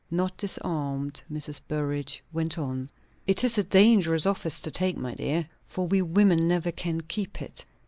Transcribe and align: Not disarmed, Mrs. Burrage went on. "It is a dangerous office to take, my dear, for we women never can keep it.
Not 0.09 0.35
disarmed, 0.35 1.21
Mrs. 1.31 1.61
Burrage 1.67 2.23
went 2.33 2.57
on. 2.57 2.89
"It 3.27 3.43
is 3.43 3.59
a 3.59 3.63
dangerous 3.63 4.25
office 4.25 4.59
to 4.61 4.71
take, 4.71 4.97
my 4.97 5.13
dear, 5.13 5.47
for 5.67 5.85
we 5.85 6.01
women 6.01 6.47
never 6.47 6.71
can 6.71 7.01
keep 7.01 7.39
it. 7.39 7.65